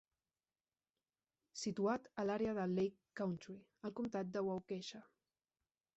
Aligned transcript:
Situat 1.63 2.09
a 2.23 2.25
l'àrea 2.29 2.55
de 2.61 2.65
"Lake 2.71 3.21
Country", 3.21 3.61
al 3.91 3.97
comtat 4.01 4.33
de 4.39 4.47
Waukesha. 4.49 5.07